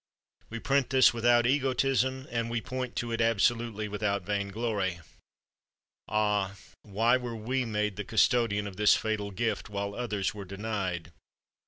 We 0.49 0.57
print 0.57 0.89
this 0.89 1.13
without 1.13 1.45
egotism, 1.45 2.25
and 2.31 2.49
we 2.49 2.59
point 2.59 2.95
to 2.95 3.11
it 3.11 3.21
absolutely 3.21 3.87
without 3.87 4.23
vain 4.23 4.47
glory. 4.47 4.99
"Ah, 6.07 6.55
why 6.81 7.17
were 7.17 7.35
we 7.35 7.65
made 7.65 7.97
the 7.97 8.03
custodian 8.03 8.65
of 8.65 8.77
this 8.77 8.95
fatal 8.95 9.29
gift, 9.29 9.69
while 9.69 9.93
others 9.93 10.33
were 10.33 10.45
denied? 10.45 11.11